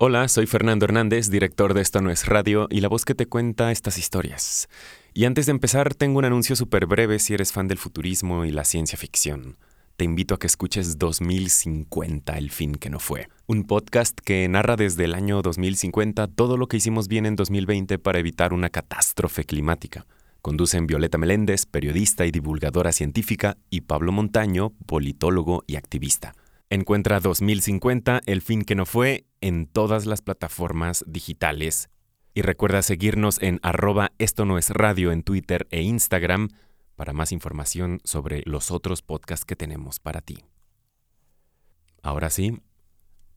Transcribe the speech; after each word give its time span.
Hola, 0.00 0.28
soy 0.28 0.46
Fernando 0.46 0.84
Hernández, 0.84 1.28
director 1.28 1.74
de 1.74 1.80
Esto 1.80 2.00
No 2.00 2.12
es 2.12 2.26
Radio 2.26 2.68
y 2.70 2.82
la 2.82 2.88
voz 2.88 3.04
que 3.04 3.16
te 3.16 3.26
cuenta 3.26 3.72
estas 3.72 3.98
historias. 3.98 4.68
Y 5.12 5.24
antes 5.24 5.46
de 5.46 5.50
empezar, 5.50 5.92
tengo 5.92 6.20
un 6.20 6.24
anuncio 6.24 6.54
súper 6.54 6.86
breve 6.86 7.18
si 7.18 7.34
eres 7.34 7.50
fan 7.50 7.66
del 7.66 7.78
futurismo 7.78 8.44
y 8.44 8.52
la 8.52 8.62
ciencia 8.62 8.96
ficción. 8.96 9.56
Te 9.96 10.04
invito 10.04 10.36
a 10.36 10.38
que 10.38 10.46
escuches 10.46 10.98
2050, 10.98 12.38
el 12.38 12.52
fin 12.52 12.76
que 12.76 12.90
no 12.90 13.00
fue. 13.00 13.28
Un 13.48 13.64
podcast 13.64 14.16
que 14.20 14.48
narra 14.48 14.76
desde 14.76 15.04
el 15.04 15.14
año 15.14 15.42
2050 15.42 16.28
todo 16.28 16.56
lo 16.56 16.68
que 16.68 16.76
hicimos 16.76 17.08
bien 17.08 17.26
en 17.26 17.34
2020 17.34 17.98
para 17.98 18.20
evitar 18.20 18.52
una 18.52 18.70
catástrofe 18.70 19.42
climática. 19.42 20.06
Conducen 20.42 20.86
Violeta 20.86 21.18
Meléndez, 21.18 21.66
periodista 21.66 22.24
y 22.24 22.30
divulgadora 22.30 22.92
científica, 22.92 23.56
y 23.68 23.80
Pablo 23.80 24.12
Montaño, 24.12 24.70
politólogo 24.86 25.64
y 25.66 25.74
activista. 25.74 26.36
Encuentra 26.70 27.20
2050, 27.20 28.20
el 28.26 28.42
fin 28.42 28.62
que 28.62 28.74
no 28.74 28.84
fue, 28.84 29.24
en 29.40 29.66
todas 29.66 30.04
las 30.04 30.20
plataformas 30.20 31.02
digitales. 31.06 31.88
Y 32.34 32.42
recuerda 32.42 32.82
seguirnos 32.82 33.40
en 33.40 33.58
arroba 33.62 34.12
esto 34.18 34.44
no 34.44 34.58
es 34.58 34.68
radio 34.68 35.10
en 35.10 35.22
Twitter 35.22 35.66
e 35.70 35.80
Instagram 35.80 36.48
para 36.94 37.14
más 37.14 37.32
información 37.32 38.00
sobre 38.04 38.42
los 38.44 38.70
otros 38.70 39.00
podcasts 39.00 39.46
que 39.46 39.56
tenemos 39.56 39.98
para 39.98 40.20
ti. 40.20 40.44
Ahora 42.02 42.28
sí, 42.28 42.60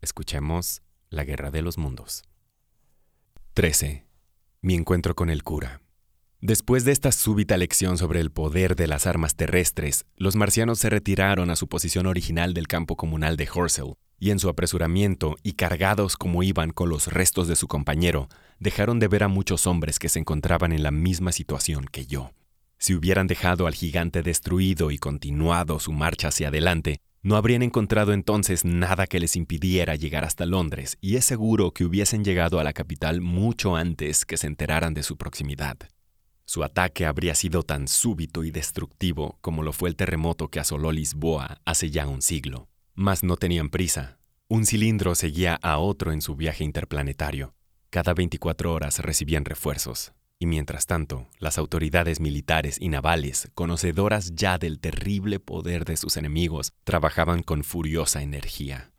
escuchemos 0.01 0.81
La 1.09 1.23
Guerra 1.23 1.51
de 1.51 1.61
los 1.61 1.77
Mundos. 1.77 2.23
13. 3.53 4.05
Mi 4.61 4.75
encuentro 4.75 5.15
con 5.15 5.29
el 5.29 5.43
cura. 5.43 5.81
Después 6.43 6.85
de 6.85 6.91
esta 6.91 7.11
súbita 7.11 7.55
lección 7.55 7.99
sobre 7.99 8.19
el 8.19 8.31
poder 8.31 8.75
de 8.75 8.87
las 8.87 9.05
armas 9.05 9.35
terrestres, 9.35 10.05
los 10.17 10.35
marcianos 10.35 10.79
se 10.79 10.89
retiraron 10.89 11.51
a 11.51 11.55
su 11.55 11.67
posición 11.67 12.07
original 12.07 12.55
del 12.55 12.67
campo 12.67 12.95
comunal 12.95 13.37
de 13.37 13.47
Horsell, 13.53 13.93
y 14.17 14.31
en 14.31 14.39
su 14.39 14.49
apresuramiento, 14.49 15.35
y 15.43 15.53
cargados 15.53 16.17
como 16.17 16.41
iban 16.41 16.71
con 16.71 16.89
los 16.89 17.13
restos 17.13 17.47
de 17.47 17.55
su 17.55 17.67
compañero, 17.67 18.27
dejaron 18.59 18.97
de 18.97 19.07
ver 19.07 19.21
a 19.21 19.27
muchos 19.27 19.67
hombres 19.67 19.99
que 19.99 20.09
se 20.09 20.17
encontraban 20.17 20.71
en 20.71 20.81
la 20.81 20.89
misma 20.89 21.31
situación 21.31 21.85
que 21.85 22.07
yo. 22.07 22.31
Si 22.79 22.95
hubieran 22.95 23.27
dejado 23.27 23.67
al 23.67 23.75
gigante 23.75 24.23
destruido 24.23 24.89
y 24.89 24.97
continuado 24.97 25.79
su 25.79 25.91
marcha 25.91 26.29
hacia 26.29 26.47
adelante, 26.47 27.01
no 27.21 27.35
habrían 27.35 27.61
encontrado 27.61 28.13
entonces 28.13 28.65
nada 28.65 29.05
que 29.05 29.19
les 29.19 29.35
impidiera 29.35 29.95
llegar 29.95 30.25
hasta 30.25 30.47
Londres, 30.47 30.97
y 31.01 31.17
es 31.17 31.25
seguro 31.25 31.69
que 31.69 31.85
hubiesen 31.85 32.23
llegado 32.23 32.59
a 32.59 32.63
la 32.63 32.73
capital 32.73 33.21
mucho 33.21 33.75
antes 33.75 34.25
que 34.25 34.37
se 34.37 34.47
enteraran 34.47 34.95
de 34.95 35.03
su 35.03 35.17
proximidad. 35.17 35.77
Su 36.53 36.65
ataque 36.65 37.05
habría 37.05 37.33
sido 37.33 37.63
tan 37.63 37.87
súbito 37.87 38.43
y 38.43 38.51
destructivo 38.51 39.37
como 39.39 39.63
lo 39.63 39.71
fue 39.71 39.87
el 39.87 39.95
terremoto 39.95 40.49
que 40.49 40.59
asoló 40.59 40.91
Lisboa 40.91 41.61
hace 41.63 41.91
ya 41.91 42.05
un 42.09 42.21
siglo. 42.21 42.67
Mas 42.93 43.23
no 43.23 43.37
tenían 43.37 43.69
prisa. 43.69 44.19
Un 44.49 44.65
cilindro 44.65 45.15
seguía 45.15 45.55
a 45.61 45.77
otro 45.77 46.11
en 46.11 46.21
su 46.21 46.35
viaje 46.35 46.65
interplanetario. 46.65 47.53
Cada 47.89 48.13
24 48.13 48.73
horas 48.73 48.99
recibían 48.99 49.45
refuerzos. 49.45 50.11
Y 50.39 50.45
mientras 50.45 50.87
tanto, 50.87 51.25
las 51.39 51.57
autoridades 51.57 52.19
militares 52.19 52.75
y 52.81 52.89
navales, 52.89 53.49
conocedoras 53.53 54.35
ya 54.35 54.57
del 54.57 54.81
terrible 54.81 55.39
poder 55.39 55.85
de 55.85 55.95
sus 55.95 56.17
enemigos, 56.17 56.73
trabajaban 56.83 57.43
con 57.43 57.63
furiosa 57.63 58.23
energía. 58.23 58.91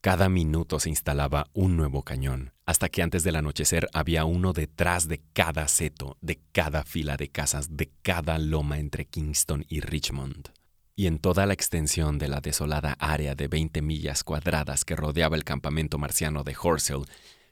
Cada 0.00 0.28
minuto 0.28 0.78
se 0.78 0.90
instalaba 0.90 1.48
un 1.54 1.76
nuevo 1.76 2.04
cañón, 2.04 2.52
hasta 2.64 2.88
que 2.88 3.02
antes 3.02 3.24
del 3.24 3.34
anochecer 3.34 3.88
había 3.92 4.24
uno 4.24 4.52
detrás 4.52 5.08
de 5.08 5.20
cada 5.32 5.66
seto, 5.66 6.16
de 6.20 6.40
cada 6.52 6.84
fila 6.84 7.16
de 7.16 7.30
casas, 7.30 7.76
de 7.76 7.90
cada 8.02 8.38
loma 8.38 8.78
entre 8.78 9.06
Kingston 9.06 9.64
y 9.68 9.80
Richmond. 9.80 10.50
Y 10.94 11.08
en 11.08 11.18
toda 11.18 11.46
la 11.46 11.54
extensión 11.54 12.18
de 12.18 12.28
la 12.28 12.40
desolada 12.40 12.94
área 13.00 13.34
de 13.34 13.48
20 13.48 13.82
millas 13.82 14.22
cuadradas 14.22 14.84
que 14.84 14.94
rodeaba 14.94 15.34
el 15.34 15.42
campamento 15.42 15.98
marciano 15.98 16.44
de 16.44 16.56
Horsell, 16.60 17.04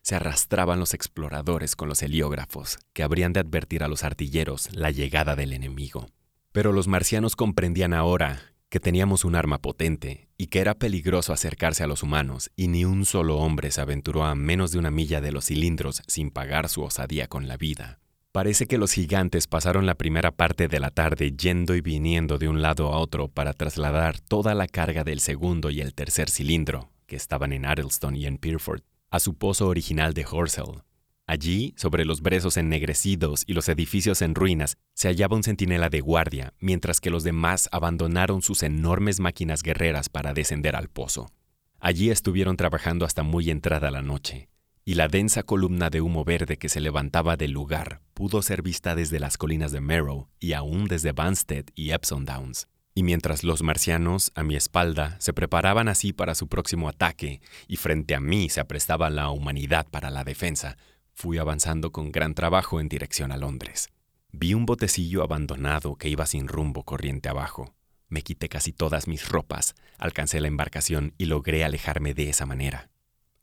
se 0.02 0.14
arrastraban 0.14 0.78
los 0.78 0.94
exploradores 0.94 1.74
con 1.74 1.88
los 1.88 2.00
heliógrafos, 2.00 2.78
que 2.92 3.02
habrían 3.02 3.32
de 3.32 3.40
advertir 3.40 3.82
a 3.82 3.88
los 3.88 4.04
artilleros 4.04 4.72
la 4.72 4.92
llegada 4.92 5.34
del 5.34 5.52
enemigo. 5.52 6.06
Pero 6.52 6.70
los 6.70 6.86
marcianos 6.86 7.34
comprendían 7.34 7.92
ahora 7.92 8.55
que 8.68 8.80
teníamos 8.80 9.24
un 9.24 9.36
arma 9.36 9.58
potente 9.58 10.28
y 10.36 10.48
que 10.48 10.60
era 10.60 10.74
peligroso 10.74 11.32
acercarse 11.32 11.84
a 11.84 11.86
los 11.86 12.02
humanos, 12.02 12.50
y 12.56 12.68
ni 12.68 12.84
un 12.84 13.04
solo 13.04 13.38
hombre 13.38 13.70
se 13.70 13.80
aventuró 13.80 14.24
a 14.24 14.34
menos 14.34 14.72
de 14.72 14.78
una 14.78 14.90
milla 14.90 15.20
de 15.20 15.32
los 15.32 15.46
cilindros 15.46 16.02
sin 16.06 16.30
pagar 16.30 16.68
su 16.68 16.82
osadía 16.82 17.28
con 17.28 17.48
la 17.48 17.56
vida. 17.56 18.00
Parece 18.32 18.66
que 18.66 18.76
los 18.76 18.92
gigantes 18.92 19.46
pasaron 19.46 19.86
la 19.86 19.94
primera 19.94 20.30
parte 20.30 20.68
de 20.68 20.78
la 20.78 20.90
tarde 20.90 21.32
yendo 21.32 21.74
y 21.74 21.80
viniendo 21.80 22.36
de 22.36 22.48
un 22.48 22.60
lado 22.60 22.92
a 22.92 22.98
otro 22.98 23.28
para 23.28 23.54
trasladar 23.54 24.20
toda 24.20 24.54
la 24.54 24.66
carga 24.66 25.04
del 25.04 25.20
segundo 25.20 25.70
y 25.70 25.80
el 25.80 25.94
tercer 25.94 26.28
cilindro, 26.28 26.90
que 27.06 27.16
estaban 27.16 27.52
en 27.54 27.64
Addleston 27.64 28.14
y 28.14 28.26
en 28.26 28.36
Peerford, 28.36 28.82
a 29.10 29.20
su 29.20 29.34
pozo 29.34 29.68
original 29.68 30.12
de 30.12 30.26
Horsell, 30.30 30.82
Allí, 31.28 31.74
sobre 31.76 32.04
los 32.04 32.22
brezos 32.22 32.56
ennegrecidos 32.56 33.42
y 33.48 33.54
los 33.54 33.68
edificios 33.68 34.22
en 34.22 34.36
ruinas, 34.36 34.76
se 34.94 35.08
hallaba 35.08 35.36
un 35.36 35.42
centinela 35.42 35.88
de 35.88 36.00
guardia, 36.00 36.54
mientras 36.60 37.00
que 37.00 37.10
los 37.10 37.24
demás 37.24 37.68
abandonaron 37.72 38.42
sus 38.42 38.62
enormes 38.62 39.18
máquinas 39.18 39.62
guerreras 39.62 40.08
para 40.08 40.34
descender 40.34 40.76
al 40.76 40.88
pozo. 40.88 41.32
Allí 41.80 42.10
estuvieron 42.10 42.56
trabajando 42.56 43.04
hasta 43.04 43.24
muy 43.24 43.50
entrada 43.50 43.90
la 43.90 44.02
noche, 44.02 44.48
y 44.84 44.94
la 44.94 45.08
densa 45.08 45.42
columna 45.42 45.90
de 45.90 46.00
humo 46.00 46.24
verde 46.24 46.58
que 46.58 46.68
se 46.68 46.80
levantaba 46.80 47.36
del 47.36 47.50
lugar 47.50 48.02
pudo 48.14 48.40
ser 48.40 48.62
vista 48.62 48.94
desde 48.94 49.18
las 49.18 49.36
colinas 49.36 49.72
de 49.72 49.80
Merrow 49.80 50.28
y 50.38 50.52
aún 50.52 50.86
desde 50.86 51.10
Banstead 51.10 51.64
y 51.74 51.90
Epsom 51.90 52.24
Downs. 52.24 52.68
Y 52.94 53.02
mientras 53.02 53.42
los 53.44 53.62
marcianos, 53.62 54.32
a 54.36 54.42
mi 54.42 54.56
espalda, 54.56 55.16
se 55.18 55.34
preparaban 55.34 55.88
así 55.88 56.14
para 56.14 56.34
su 56.34 56.46
próximo 56.46 56.88
ataque, 56.88 57.42
y 57.66 57.76
frente 57.76 58.14
a 58.14 58.20
mí 58.20 58.48
se 58.48 58.60
aprestaba 58.60 59.10
la 59.10 59.28
humanidad 59.28 59.86
para 59.90 60.08
la 60.08 60.24
defensa, 60.24 60.78
Fui 61.18 61.38
avanzando 61.38 61.92
con 61.92 62.12
gran 62.12 62.34
trabajo 62.34 62.78
en 62.78 62.90
dirección 62.90 63.32
a 63.32 63.38
Londres. 63.38 63.88
Vi 64.32 64.52
un 64.52 64.66
botecillo 64.66 65.22
abandonado 65.22 65.96
que 65.96 66.10
iba 66.10 66.26
sin 66.26 66.46
rumbo 66.46 66.82
corriente 66.82 67.30
abajo. 67.30 67.74
Me 68.10 68.20
quité 68.20 68.50
casi 68.50 68.74
todas 68.74 69.08
mis 69.08 69.26
ropas, 69.26 69.74
alcancé 69.96 70.42
la 70.42 70.48
embarcación 70.48 71.14
y 71.16 71.24
logré 71.24 71.64
alejarme 71.64 72.12
de 72.12 72.28
esa 72.28 72.44
manera. 72.44 72.90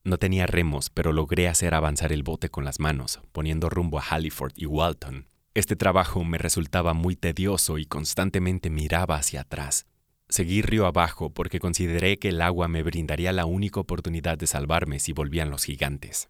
No 0.04 0.20
tenía 0.20 0.46
remos, 0.46 0.92
pero 0.92 1.14
logré 1.14 1.48
hacer 1.48 1.74
avanzar 1.74 2.12
el 2.12 2.22
bote 2.22 2.50
con 2.50 2.64
las 2.64 2.80
manos, 2.80 3.22
poniendo 3.32 3.70
rumbo 3.70 3.98
a 3.98 4.04
Halliford 4.04 4.54
y 4.56 4.68
Walton. 4.68 5.26
Este 5.56 5.76
trabajo 5.76 6.24
me 6.24 6.38
resultaba 6.38 6.94
muy 6.94 7.16
tedioso 7.16 7.80
y 7.80 7.88
constantemente 7.88 8.70
miraba 8.70 9.16
hacia 9.16 9.42
atrás. 9.42 9.88
Seguí 10.30 10.62
río 10.62 10.86
abajo 10.86 11.32
porque 11.32 11.60
consideré 11.60 12.20
que 12.20 12.30
el 12.30 12.44
agua 12.44 12.68
me 12.68 12.84
brindaría 12.84 13.34
la 13.34 13.48
única 13.48 13.80
oportunidad 13.80 14.38
de 14.38 14.46
salvarme 14.46 15.00
si 15.00 15.12
volvían 15.12 15.50
los 15.50 15.64
gigantes. 15.64 16.30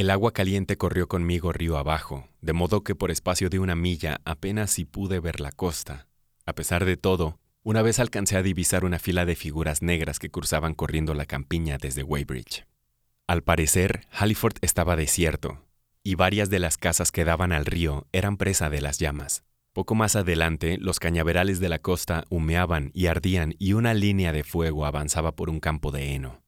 El 0.00 0.08
agua 0.08 0.32
caliente 0.32 0.78
corrió 0.78 1.08
conmigo 1.08 1.52
río 1.52 1.76
abajo, 1.76 2.26
de 2.40 2.54
modo 2.54 2.82
que 2.82 2.94
por 2.94 3.10
espacio 3.10 3.50
de 3.50 3.58
una 3.58 3.74
milla 3.74 4.22
apenas 4.24 4.70
si 4.70 4.86
pude 4.86 5.20
ver 5.20 5.40
la 5.40 5.52
costa. 5.52 6.08
A 6.46 6.54
pesar 6.54 6.86
de 6.86 6.96
todo, 6.96 7.38
una 7.62 7.82
vez 7.82 7.98
alcancé 7.98 8.38
a 8.38 8.42
divisar 8.42 8.86
una 8.86 8.98
fila 8.98 9.26
de 9.26 9.36
figuras 9.36 9.82
negras 9.82 10.18
que 10.18 10.30
cruzaban 10.30 10.72
corriendo 10.72 11.12
la 11.12 11.26
campiña 11.26 11.76
desde 11.76 12.02
Weybridge. 12.02 12.64
Al 13.26 13.42
parecer, 13.42 14.06
Halliford 14.10 14.54
estaba 14.62 14.96
desierto, 14.96 15.66
y 16.02 16.14
varias 16.14 16.48
de 16.48 16.60
las 16.60 16.78
casas 16.78 17.12
que 17.12 17.26
daban 17.26 17.52
al 17.52 17.66
río 17.66 18.06
eran 18.12 18.38
presa 18.38 18.70
de 18.70 18.80
las 18.80 18.98
llamas. 18.98 19.44
Poco 19.74 19.94
más 19.94 20.16
adelante, 20.16 20.78
los 20.78 20.98
cañaverales 20.98 21.60
de 21.60 21.68
la 21.68 21.78
costa 21.78 22.24
humeaban 22.30 22.90
y 22.94 23.08
ardían 23.08 23.54
y 23.58 23.74
una 23.74 23.92
línea 23.92 24.32
de 24.32 24.44
fuego 24.44 24.86
avanzaba 24.86 25.32
por 25.32 25.50
un 25.50 25.60
campo 25.60 25.90
de 25.90 26.14
heno. 26.14 26.42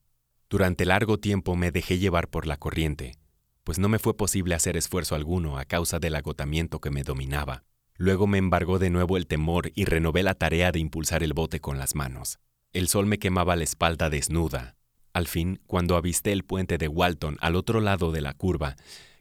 Durante 0.48 0.86
largo 0.86 1.18
tiempo 1.18 1.54
me 1.54 1.70
dejé 1.70 1.98
llevar 1.98 2.28
por 2.28 2.46
la 2.46 2.56
corriente, 2.56 3.18
pues 3.64 3.78
no 3.78 3.88
me 3.88 3.98
fue 3.98 4.16
posible 4.16 4.54
hacer 4.54 4.76
esfuerzo 4.76 5.14
alguno 5.14 5.58
a 5.58 5.64
causa 5.64 5.98
del 5.98 6.16
agotamiento 6.16 6.80
que 6.80 6.90
me 6.90 7.02
dominaba. 7.02 7.64
Luego 7.96 8.26
me 8.26 8.38
embargó 8.38 8.78
de 8.78 8.90
nuevo 8.90 9.16
el 9.16 9.26
temor 9.26 9.70
y 9.74 9.84
renové 9.84 10.22
la 10.22 10.34
tarea 10.34 10.72
de 10.72 10.80
impulsar 10.80 11.22
el 11.22 11.34
bote 11.34 11.60
con 11.60 11.78
las 11.78 11.94
manos. 11.94 12.38
El 12.72 12.88
sol 12.88 13.06
me 13.06 13.18
quemaba 13.18 13.54
la 13.54 13.64
espalda 13.64 14.10
desnuda. 14.10 14.76
Al 15.12 15.28
fin, 15.28 15.60
cuando 15.66 15.96
avisté 15.96 16.32
el 16.32 16.44
puente 16.44 16.78
de 16.78 16.88
Walton 16.88 17.36
al 17.40 17.54
otro 17.54 17.80
lado 17.80 18.10
de 18.12 18.22
la 18.22 18.32
curva, 18.32 18.76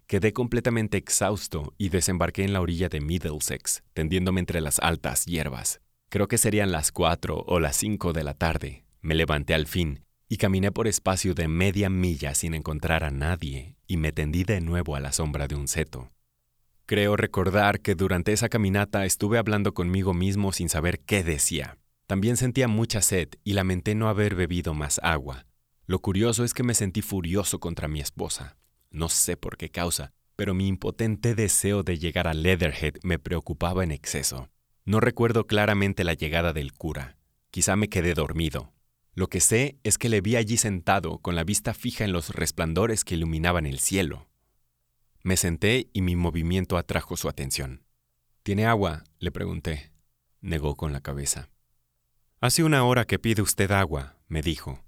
quedé 0.07 0.33
completamente 0.33 0.97
exhausto 0.97 1.73
y 1.77 1.89
desembarqué 1.89 2.43
en 2.43 2.53
la 2.53 2.61
orilla 2.61 2.89
de 2.89 3.01
Middlesex, 3.01 3.83
tendiéndome 3.93 4.39
entre 4.39 4.61
las 4.61 4.79
altas 4.79 5.25
hierbas. 5.25 5.81
Creo 6.09 6.27
que 6.27 6.37
serían 6.37 6.71
las 6.71 6.91
cuatro 6.91 7.43
o 7.45 7.59
las 7.59 7.75
cinco 7.75 8.13
de 8.13 8.23
la 8.23 8.33
tarde. 8.33 8.85
Me 9.01 9.15
levanté 9.15 9.53
al 9.53 9.67
fin 9.67 10.05
y 10.27 10.37
caminé 10.37 10.71
por 10.71 10.87
espacio 10.87 11.33
de 11.33 11.49
media 11.49 11.89
milla 11.89 12.33
sin 12.35 12.53
encontrar 12.53 13.03
a 13.03 13.11
nadie 13.11 13.75
y 13.91 13.97
me 13.97 14.13
tendí 14.13 14.45
de 14.45 14.61
nuevo 14.61 14.95
a 14.95 15.01
la 15.01 15.11
sombra 15.11 15.49
de 15.49 15.55
un 15.55 15.67
seto. 15.67 16.13
Creo 16.85 17.17
recordar 17.17 17.81
que 17.81 17.93
durante 17.93 18.31
esa 18.31 18.47
caminata 18.47 19.05
estuve 19.05 19.37
hablando 19.37 19.73
conmigo 19.73 20.13
mismo 20.13 20.53
sin 20.53 20.69
saber 20.69 21.01
qué 21.01 21.25
decía. 21.25 21.77
También 22.07 22.37
sentía 22.37 22.69
mucha 22.69 23.01
sed 23.01 23.27
y 23.43 23.51
lamenté 23.51 23.93
no 23.93 24.07
haber 24.07 24.33
bebido 24.33 24.73
más 24.73 25.01
agua. 25.03 25.45
Lo 25.87 25.99
curioso 25.99 26.45
es 26.45 26.53
que 26.53 26.63
me 26.63 26.73
sentí 26.73 27.01
furioso 27.01 27.59
contra 27.59 27.89
mi 27.89 27.99
esposa. 27.99 28.55
No 28.91 29.09
sé 29.09 29.35
por 29.35 29.57
qué 29.57 29.67
causa, 29.67 30.13
pero 30.37 30.53
mi 30.53 30.69
impotente 30.69 31.35
deseo 31.35 31.83
de 31.83 31.99
llegar 31.99 32.29
a 32.29 32.33
Leatherhead 32.33 32.93
me 33.03 33.19
preocupaba 33.19 33.83
en 33.83 33.91
exceso. 33.91 34.47
No 34.85 35.01
recuerdo 35.01 35.47
claramente 35.47 36.05
la 36.05 36.13
llegada 36.13 36.53
del 36.53 36.71
cura. 36.71 37.17
Quizá 37.49 37.75
me 37.75 37.89
quedé 37.89 38.13
dormido. 38.13 38.71
Lo 39.13 39.27
que 39.27 39.41
sé 39.41 39.77
es 39.83 39.97
que 39.97 40.09
le 40.09 40.21
vi 40.21 40.37
allí 40.37 40.57
sentado, 40.57 41.19
con 41.19 41.35
la 41.35 41.43
vista 41.43 41.73
fija 41.73 42.05
en 42.05 42.13
los 42.13 42.29
resplandores 42.29 43.03
que 43.03 43.15
iluminaban 43.15 43.65
el 43.65 43.79
cielo. 43.79 44.29
Me 45.21 45.37
senté 45.37 45.89
y 45.93 46.01
mi 46.01 46.15
movimiento 46.15 46.77
atrajo 46.77 47.17
su 47.17 47.27
atención. 47.27 47.83
¿Tiene 48.43 48.65
agua? 48.65 49.03
le 49.19 49.31
pregunté. 49.31 49.91
Negó 50.39 50.75
con 50.75 50.93
la 50.93 51.01
cabeza. 51.01 51.49
Hace 52.39 52.63
una 52.63 52.83
hora 52.85 53.05
que 53.05 53.19
pide 53.19 53.41
usted 53.41 53.71
agua, 53.71 54.17
me 54.27 54.41
dijo. 54.41 54.83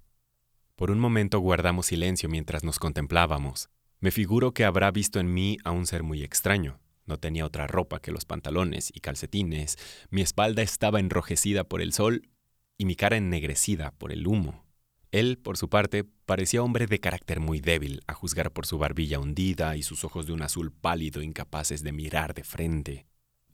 Por 0.76 0.90
un 0.90 1.00
momento 1.00 1.40
guardamos 1.40 1.88
silencio 1.88 2.30
mientras 2.30 2.64
nos 2.64 2.80
contemplábamos. 2.80 3.70
Me 4.00 4.10
figuro 4.10 4.54
que 4.54 4.66
habrá 4.66 4.90
visto 4.90 5.20
en 5.20 5.32
mí 5.32 5.58
a 5.64 5.72
un 5.72 5.86
ser 5.86 6.02
muy 6.02 6.24
extraño. 6.24 6.80
No 7.06 7.20
tenía 7.20 7.46
otra 7.46 7.68
ropa 7.68 8.00
que 8.00 8.12
los 8.12 8.26
pantalones 8.26 8.90
y 8.94 9.02
calcetines, 9.02 9.78
mi 10.10 10.22
espalda 10.22 10.62
estaba 10.62 11.00
enrojecida 11.00 11.66
por 11.66 11.82
el 11.82 11.94
sol 11.94 12.30
y 12.78 12.86
mi 12.86 12.96
cara 12.96 13.18
ennegrecida 13.18 13.92
por 13.92 14.12
el 14.12 14.28
humo. 14.28 14.66
Él, 15.12 15.38
por 15.38 15.58
su 15.58 15.70
parte, 15.70 16.04
parecía 16.04 16.64
hombre 16.64 16.88
de 16.88 17.00
carácter 17.00 17.40
muy 17.40 17.60
débil, 17.60 18.02
a 18.08 18.14
juzgar 18.14 18.52
por 18.52 18.66
su 18.66 18.80
barbilla 18.80 19.20
hundida 19.20 19.78
y 19.78 19.84
sus 19.84 20.04
ojos 20.04 20.26
de 20.26 20.34
un 20.34 20.42
azul 20.42 20.72
pálido 20.72 21.22
incapaces 21.22 21.84
de 21.84 21.92
mirar 21.92 22.34
de 22.34 22.44
frente. 22.44 23.06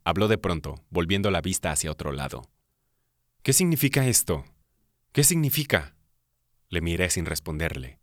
Habló 0.06 0.28
de 0.30 0.38
pronto, 0.38 0.84
volviendo 0.90 1.32
la 1.32 1.42
vista 1.42 1.72
hacia 1.72 1.92
otro 1.92 2.14
lado. 2.14 2.50
¿Qué 3.44 3.52
significa 3.52 4.08
esto? 4.08 4.46
¿Qué 5.12 5.24
significa? 5.24 5.96
Le 6.70 6.82
miré 6.82 7.10
sin 7.10 7.26
responderle. 7.26 8.00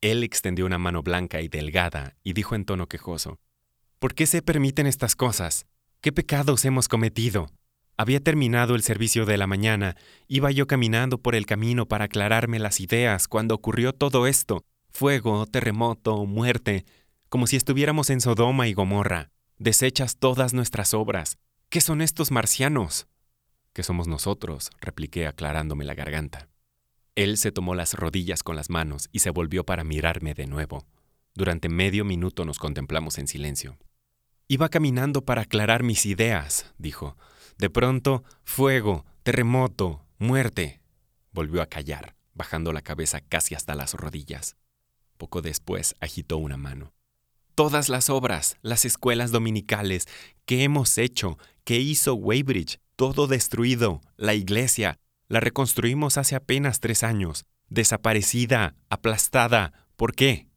Él 0.00 0.22
extendió 0.22 0.64
una 0.64 0.78
mano 0.78 1.02
blanca 1.02 1.42
y 1.42 1.48
delgada 1.48 2.16
y 2.22 2.32
dijo 2.32 2.54
en 2.54 2.64
tono 2.64 2.86
quejoso, 2.86 3.38
¿Por 3.98 4.14
qué 4.14 4.26
se 4.26 4.42
permiten 4.42 4.86
estas 4.86 5.16
cosas? 5.16 5.66
¿Qué 6.00 6.12
pecados 6.12 6.64
hemos 6.64 6.88
cometido? 6.88 7.50
Había 7.98 8.20
terminado 8.20 8.74
el 8.74 8.82
servicio 8.82 9.24
de 9.24 9.38
la 9.38 9.46
mañana, 9.46 9.96
iba 10.28 10.50
yo 10.50 10.66
caminando 10.66 11.18
por 11.18 11.34
el 11.34 11.46
camino 11.46 11.86
para 11.86 12.04
aclararme 12.04 12.58
las 12.58 12.80
ideas 12.80 13.26
cuando 13.26 13.54
ocurrió 13.54 13.94
todo 13.94 14.26
esto. 14.26 14.64
Fuego, 14.90 15.46
terremoto, 15.46 16.26
muerte, 16.26 16.84
como 17.30 17.46
si 17.46 17.56
estuviéramos 17.56 18.10
en 18.10 18.20
Sodoma 18.20 18.68
y 18.68 18.74
Gomorra. 18.74 19.30
Desechas 19.58 20.18
todas 20.18 20.52
nuestras 20.52 20.92
obras. 20.92 21.38
¿Qué 21.70 21.80
son 21.80 22.02
estos 22.02 22.30
marcianos? 22.30 23.06
¿Qué 23.72 23.82
somos 23.82 24.08
nosotros? 24.08 24.70
repliqué 24.80 25.26
aclarándome 25.26 25.84
la 25.84 25.94
garganta. 25.94 26.48
Él 27.14 27.38
se 27.38 27.50
tomó 27.50 27.74
las 27.74 27.94
rodillas 27.94 28.42
con 28.42 28.56
las 28.56 28.68
manos 28.68 29.08
y 29.10 29.20
se 29.20 29.30
volvió 29.30 29.64
para 29.64 29.84
mirarme 29.84 30.34
de 30.34 30.46
nuevo. 30.46 30.86
Durante 31.34 31.70
medio 31.70 32.04
minuto 32.04 32.44
nos 32.44 32.58
contemplamos 32.58 33.16
en 33.16 33.26
silencio. 33.26 33.78
Iba 34.48 34.68
caminando 34.68 35.24
para 35.24 35.42
aclarar 35.42 35.82
mis 35.82 36.04
ideas, 36.04 36.74
dijo. 36.76 37.16
De 37.58 37.70
pronto, 37.70 38.22
fuego, 38.44 39.06
terremoto, 39.22 40.04
muerte. 40.18 40.80
Volvió 41.32 41.62
a 41.62 41.66
callar, 41.66 42.14
bajando 42.34 42.72
la 42.72 42.82
cabeza 42.82 43.20
casi 43.20 43.54
hasta 43.54 43.74
las 43.74 43.94
rodillas. 43.94 44.56
Poco 45.16 45.40
después 45.40 45.94
agitó 46.00 46.36
una 46.36 46.58
mano. 46.58 46.92
Todas 47.54 47.88
las 47.88 48.10
obras, 48.10 48.58
las 48.60 48.84
escuelas 48.84 49.30
dominicales, 49.30 50.06
que 50.44 50.64
hemos 50.64 50.98
hecho, 50.98 51.38
que 51.64 51.78
hizo 51.78 52.14
Weybridge, 52.14 52.78
todo 52.96 53.26
destruido, 53.26 54.02
la 54.18 54.34
iglesia, 54.34 54.98
la 55.28 55.40
reconstruimos 55.40 56.18
hace 56.18 56.36
apenas 56.36 56.80
tres 56.80 57.02
años, 57.02 57.46
desaparecida, 57.68 58.76
aplastada. 58.90 59.72
¿Por 59.96 60.14
qué? 60.14 60.50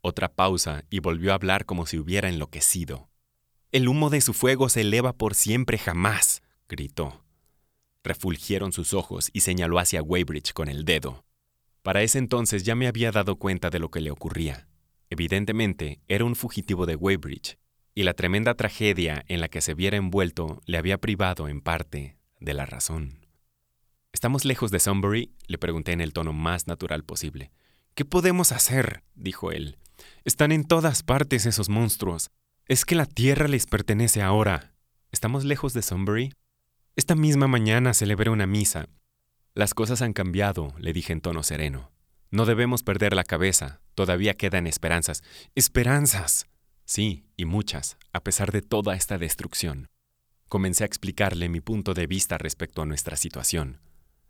Otra 0.00 0.28
pausa 0.28 0.84
y 0.88 1.00
volvió 1.00 1.32
a 1.32 1.34
hablar 1.34 1.66
como 1.66 1.86
si 1.86 1.98
hubiera 1.98 2.28
enloquecido. 2.28 3.09
El 3.72 3.86
humo 3.86 4.10
de 4.10 4.20
su 4.20 4.32
fuego 4.34 4.68
se 4.68 4.80
eleva 4.80 5.12
por 5.12 5.36
siempre 5.36 5.78
jamás, 5.78 6.42
gritó. 6.68 7.24
Refulgieron 8.02 8.72
sus 8.72 8.94
ojos 8.94 9.30
y 9.32 9.42
señaló 9.42 9.78
hacia 9.78 10.02
Weybridge 10.02 10.52
con 10.52 10.68
el 10.68 10.84
dedo. 10.84 11.24
Para 11.82 12.02
ese 12.02 12.18
entonces 12.18 12.64
ya 12.64 12.74
me 12.74 12.88
había 12.88 13.12
dado 13.12 13.36
cuenta 13.36 13.70
de 13.70 13.78
lo 13.78 13.88
que 13.88 14.00
le 14.00 14.10
ocurría. 14.10 14.66
Evidentemente, 15.08 16.00
era 16.08 16.24
un 16.24 16.34
fugitivo 16.34 16.84
de 16.84 16.96
Weybridge, 16.96 17.58
y 17.94 18.02
la 18.02 18.14
tremenda 18.14 18.54
tragedia 18.54 19.24
en 19.28 19.40
la 19.40 19.48
que 19.48 19.60
se 19.60 19.74
viera 19.74 19.96
envuelto 19.96 20.60
le 20.66 20.76
había 20.76 20.98
privado, 20.98 21.46
en 21.46 21.60
parte, 21.60 22.16
de 22.40 22.54
la 22.54 22.66
razón. 22.66 23.26
¿Estamos 24.12 24.44
lejos 24.44 24.72
de 24.72 24.80
Sunbury? 24.80 25.32
le 25.46 25.58
pregunté 25.58 25.92
en 25.92 26.00
el 26.00 26.12
tono 26.12 26.32
más 26.32 26.66
natural 26.66 27.04
posible. 27.04 27.52
¿Qué 27.94 28.04
podemos 28.04 28.50
hacer? 28.50 29.04
dijo 29.14 29.52
él. 29.52 29.78
Están 30.24 30.50
en 30.50 30.64
todas 30.64 31.04
partes 31.04 31.46
esos 31.46 31.68
monstruos. 31.68 32.32
Es 32.70 32.84
que 32.84 32.94
la 32.94 33.04
tierra 33.04 33.48
les 33.48 33.66
pertenece 33.66 34.22
ahora. 34.22 34.76
¿Estamos 35.10 35.42
lejos 35.42 35.74
de 35.74 35.82
Sunbury? 35.82 36.32
Esta 36.94 37.16
misma 37.16 37.48
mañana 37.48 37.94
celebré 37.94 38.30
una 38.30 38.46
misa. 38.46 38.86
Las 39.54 39.74
cosas 39.74 40.02
han 40.02 40.12
cambiado, 40.12 40.72
le 40.78 40.92
dije 40.92 41.12
en 41.12 41.20
tono 41.20 41.42
sereno. 41.42 41.90
No 42.30 42.46
debemos 42.46 42.84
perder 42.84 43.12
la 43.12 43.24
cabeza. 43.24 43.80
Todavía 43.96 44.34
quedan 44.34 44.68
esperanzas. 44.68 45.24
¡Esperanzas! 45.56 46.46
Sí, 46.84 47.24
y 47.36 47.44
muchas, 47.44 47.96
a 48.12 48.20
pesar 48.22 48.52
de 48.52 48.62
toda 48.62 48.94
esta 48.94 49.18
destrucción. 49.18 49.88
Comencé 50.48 50.84
a 50.84 50.86
explicarle 50.86 51.48
mi 51.48 51.60
punto 51.60 51.92
de 51.92 52.06
vista 52.06 52.38
respecto 52.38 52.82
a 52.82 52.86
nuestra 52.86 53.16
situación. 53.16 53.80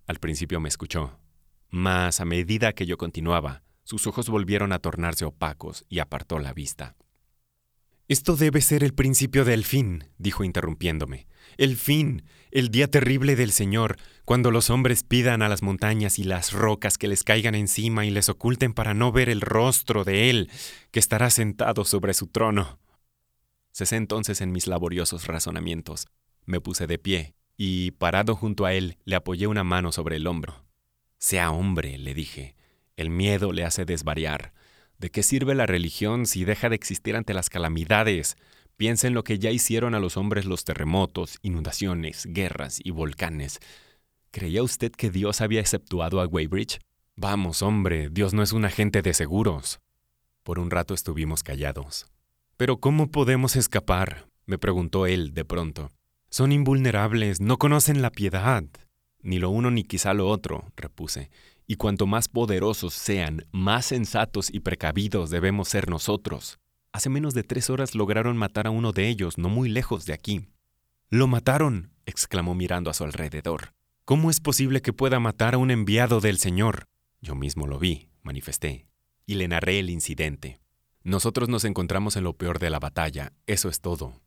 Al 0.06 0.19
principio 0.19 0.60
me 0.60 0.70
escuchó, 0.70 1.20
mas 1.69 2.20
a 2.20 2.25
medida 2.25 2.72
que 2.72 2.87
yo 2.87 2.96
continuaba, 2.96 3.64
sus 3.84 4.06
ojos 4.06 4.31
volvieron 4.31 4.72
a 4.72 4.78
tornarse 4.78 5.26
opacos 5.26 5.84
y 5.90 5.98
apartó 5.98 6.38
la 6.38 6.54
vista. 6.54 6.96
Esto 8.10 8.34
debe 8.34 8.60
ser 8.60 8.82
el 8.82 8.92
principio 8.92 9.44
del 9.44 9.64
fin, 9.64 10.02
dijo 10.18 10.42
interrumpiéndome. 10.42 11.28
El 11.58 11.76
fin, 11.76 12.24
el 12.50 12.72
día 12.72 12.90
terrible 12.90 13.36
del 13.36 13.52
Señor, 13.52 13.98
cuando 14.24 14.50
los 14.50 14.68
hombres 14.68 15.04
pidan 15.04 15.42
a 15.42 15.48
las 15.48 15.62
montañas 15.62 16.18
y 16.18 16.24
las 16.24 16.52
rocas 16.52 16.98
que 16.98 17.06
les 17.06 17.22
caigan 17.22 17.54
encima 17.54 18.04
y 18.04 18.10
les 18.10 18.28
oculten 18.28 18.74
para 18.74 18.94
no 18.94 19.12
ver 19.12 19.28
el 19.28 19.40
rostro 19.40 20.02
de 20.02 20.28
Él, 20.28 20.50
que 20.90 20.98
estará 20.98 21.30
sentado 21.30 21.84
sobre 21.84 22.12
su 22.12 22.26
trono. 22.26 22.80
Cesé 23.70 23.94
entonces 23.94 24.40
en 24.40 24.50
mis 24.50 24.66
laboriosos 24.66 25.28
razonamientos. 25.28 26.08
Me 26.46 26.60
puse 26.60 26.88
de 26.88 26.98
pie 26.98 27.36
y, 27.56 27.92
parado 27.92 28.34
junto 28.34 28.64
a 28.64 28.74
él, 28.74 28.98
le 29.04 29.14
apoyé 29.14 29.46
una 29.46 29.62
mano 29.62 29.92
sobre 29.92 30.16
el 30.16 30.26
hombro. 30.26 30.64
Sea 31.18 31.52
hombre, 31.52 31.96
le 31.96 32.12
dije. 32.14 32.56
El 32.96 33.10
miedo 33.10 33.52
le 33.52 33.64
hace 33.64 33.84
desvariar. 33.84 34.52
¿De 35.00 35.11
qué 35.11 35.23
sirve 35.23 35.55
la 35.55 35.64
religión 35.64 36.26
si 36.26 36.44
deja 36.44 36.69
de 36.69 36.75
existir 36.75 37.17
ante 37.17 37.32
las 37.32 37.49
calamidades? 37.49 38.37
Piensa 38.76 39.06
en 39.06 39.14
lo 39.14 39.25
que 39.25 39.38
ya 39.38 39.50
hicieron 39.50 39.94
a 39.94 39.99
los 39.99 40.19
hombres 40.19 40.44
los 40.44 40.64
terremotos, 40.64 41.38
inundaciones, 41.41 42.26
guerras 42.29 42.81
y 42.85 42.91
volcanes. 42.91 43.61
¿Creía 44.31 44.62
usted 44.62 44.93
que 44.93 45.11
Dios 45.11 45.41
había 45.41 45.61
exceptuado 45.61 46.20
a 46.20 46.26
Weybridge? 46.26 46.81
Vamos, 47.17 47.62
hombre, 47.62 48.11
Dios 48.11 48.35
no 48.35 48.43
es 48.43 48.52
un 48.52 48.67
agente 48.67 49.00
de 49.00 49.14
seguros. 49.14 49.81
Por 50.43 50.58
un 50.58 50.70
rato 50.70 50.93
estuvimos 50.93 51.43
callados. 51.43 52.06
Pero 52.58 52.79
¿cómo 52.79 53.11
podemos 53.11 53.57
escapar? 53.57 54.26
me 54.45 54.59
preguntó 54.59 55.07
él 55.07 55.33
de 55.33 55.47
pronto. 55.47 55.90
Son 56.28 56.52
invulnerables, 56.52 57.40
no 57.40 57.57
conocen 57.57 58.02
la 58.02 58.11
piedad. 58.11 58.64
Ni 59.23 59.38
lo 59.38 59.49
uno 59.49 59.71
ni 59.71 59.83
quizá 59.83 60.12
lo 60.12 60.28
otro, 60.28 60.71
repuse 60.76 61.30
y 61.70 61.76
cuanto 61.76 62.08
más 62.08 62.26
poderosos 62.26 62.94
sean, 62.94 63.46
más 63.52 63.86
sensatos 63.86 64.52
y 64.52 64.58
precavidos 64.58 65.30
debemos 65.30 65.68
ser 65.68 65.88
nosotros. 65.88 66.58
Hace 66.90 67.10
menos 67.10 67.32
de 67.32 67.44
tres 67.44 67.70
horas 67.70 67.94
lograron 67.94 68.36
matar 68.36 68.66
a 68.66 68.70
uno 68.70 68.90
de 68.90 69.06
ellos, 69.06 69.38
no 69.38 69.48
muy 69.48 69.68
lejos 69.68 70.04
de 70.04 70.12
aquí. 70.12 70.48
¡Lo 71.10 71.28
mataron! 71.28 71.92
exclamó 72.06 72.56
mirando 72.56 72.90
a 72.90 72.92
su 72.92 73.04
alrededor. 73.04 73.72
¿Cómo 74.04 74.30
es 74.30 74.40
posible 74.40 74.82
que 74.82 74.92
pueda 74.92 75.20
matar 75.20 75.54
a 75.54 75.58
un 75.58 75.70
enviado 75.70 76.20
del 76.20 76.38
Señor? 76.38 76.86
Yo 77.20 77.36
mismo 77.36 77.68
lo 77.68 77.78
vi, 77.78 78.08
manifesté, 78.24 78.88
y 79.24 79.36
le 79.36 79.46
narré 79.46 79.78
el 79.78 79.90
incidente. 79.90 80.58
Nosotros 81.04 81.48
nos 81.48 81.64
encontramos 81.64 82.16
en 82.16 82.24
lo 82.24 82.32
peor 82.32 82.58
de 82.58 82.70
la 82.70 82.80
batalla, 82.80 83.32
eso 83.46 83.68
es 83.68 83.80
todo. 83.80 84.20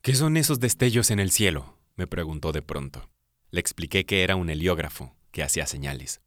¿Qué 0.00 0.14
son 0.14 0.36
esos 0.36 0.60
destellos 0.60 1.10
en 1.10 1.18
el 1.18 1.32
cielo? 1.32 1.76
me 1.96 2.06
preguntó 2.06 2.52
de 2.52 2.62
pronto. 2.62 3.10
Le 3.50 3.58
expliqué 3.58 4.06
que 4.06 4.22
era 4.22 4.36
un 4.36 4.48
heliógrafo, 4.48 5.16
que 5.32 5.42
hacía 5.42 5.66
señales. 5.66 6.20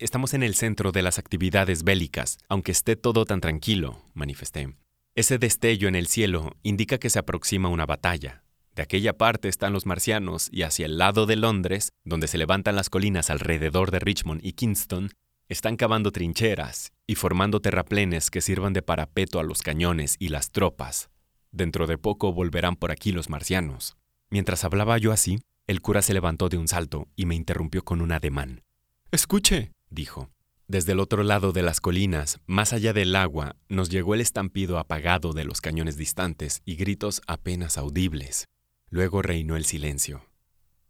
Estamos 0.00 0.32
en 0.32 0.44
el 0.44 0.54
centro 0.54 0.92
de 0.92 1.02
las 1.02 1.18
actividades 1.18 1.82
bélicas, 1.82 2.38
aunque 2.48 2.70
esté 2.70 2.94
todo 2.94 3.24
tan 3.24 3.40
tranquilo, 3.40 4.00
manifesté. 4.14 4.76
Ese 5.16 5.38
destello 5.38 5.88
en 5.88 5.96
el 5.96 6.06
cielo 6.06 6.52
indica 6.62 6.98
que 6.98 7.10
se 7.10 7.18
aproxima 7.18 7.68
una 7.68 7.84
batalla. 7.84 8.44
De 8.76 8.82
aquella 8.82 9.18
parte 9.18 9.48
están 9.48 9.72
los 9.72 9.86
marcianos 9.86 10.50
y 10.52 10.62
hacia 10.62 10.86
el 10.86 10.98
lado 10.98 11.26
de 11.26 11.34
Londres, 11.34 11.88
donde 12.04 12.28
se 12.28 12.38
levantan 12.38 12.76
las 12.76 12.90
colinas 12.90 13.28
alrededor 13.28 13.90
de 13.90 13.98
Richmond 13.98 14.46
y 14.46 14.52
Kingston, 14.52 15.10
están 15.48 15.76
cavando 15.76 16.12
trincheras 16.12 16.92
y 17.08 17.16
formando 17.16 17.60
terraplenes 17.60 18.30
que 18.30 18.40
sirvan 18.40 18.74
de 18.74 18.82
parapeto 18.82 19.40
a 19.40 19.42
los 19.42 19.62
cañones 19.62 20.14
y 20.20 20.28
las 20.28 20.52
tropas. 20.52 21.10
Dentro 21.50 21.88
de 21.88 21.98
poco 21.98 22.32
volverán 22.32 22.76
por 22.76 22.92
aquí 22.92 23.10
los 23.10 23.28
marcianos. 23.30 23.96
Mientras 24.30 24.62
hablaba 24.62 24.96
yo 24.98 25.10
así, 25.10 25.40
el 25.66 25.80
cura 25.80 26.02
se 26.02 26.14
levantó 26.14 26.48
de 26.48 26.56
un 26.56 26.68
salto 26.68 27.08
y 27.16 27.26
me 27.26 27.34
interrumpió 27.34 27.82
con 27.82 28.00
un 28.00 28.12
ademán. 28.12 28.62
Escuche, 29.10 29.72
dijo. 29.90 30.30
Desde 30.66 30.92
el 30.92 31.00
otro 31.00 31.22
lado 31.22 31.52
de 31.52 31.62
las 31.62 31.80
colinas, 31.80 32.40
más 32.46 32.74
allá 32.74 32.92
del 32.92 33.16
agua, 33.16 33.56
nos 33.68 33.88
llegó 33.88 34.14
el 34.14 34.20
estampido 34.20 34.78
apagado 34.78 35.32
de 35.32 35.44
los 35.44 35.62
cañones 35.62 35.96
distantes 35.96 36.60
y 36.66 36.76
gritos 36.76 37.22
apenas 37.26 37.78
audibles. 37.78 38.48
Luego 38.90 39.22
reinó 39.22 39.56
el 39.56 39.64
silencio. 39.64 40.26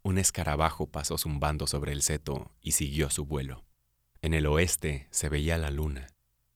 Un 0.02 0.18
escarabajo 0.18 0.88
pasó 0.88 1.16
zumbando 1.16 1.66
sobre 1.66 1.92
el 1.92 2.02
seto 2.02 2.50
y 2.60 2.72
siguió 2.72 3.08
su 3.10 3.24
vuelo. 3.24 3.64
En 4.20 4.34
el 4.34 4.46
oeste 4.46 5.06
se 5.12 5.28
veía 5.28 5.58
la 5.58 5.70
luna, 5.70 6.08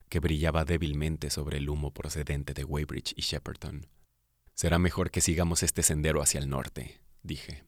que 0.09 0.19
brillaba 0.19 0.65
débilmente 0.65 1.29
sobre 1.29 1.57
el 1.57 1.69
humo 1.69 1.93
procedente 1.93 2.53
de 2.53 2.65
Weybridge 2.65 3.13
y 3.15 3.21
Shepperton. 3.21 3.87
Será 4.53 4.79
mejor 4.79 5.11
que 5.11 5.21
sigamos 5.21 5.63
este 5.63 5.81
sendero 5.81 6.21
hacia 6.21 6.39
el 6.39 6.49
norte, 6.49 6.99
dije. 7.21 7.63